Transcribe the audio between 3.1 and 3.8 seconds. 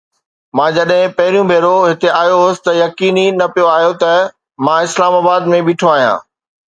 ئي نه پئي